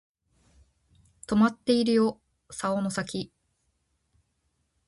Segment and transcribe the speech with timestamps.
[1.27, 2.19] とまっているよ
[2.49, 3.31] 竿の先